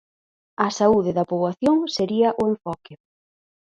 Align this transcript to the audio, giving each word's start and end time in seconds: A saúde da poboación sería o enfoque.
A 0.65 0.67
saúde 0.79 1.11
da 1.17 1.27
poboación 1.31 1.77
sería 1.95 2.29
o 2.41 2.43
enfoque. 2.51 2.93